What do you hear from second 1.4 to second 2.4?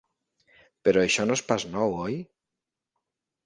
és pas nou, oi?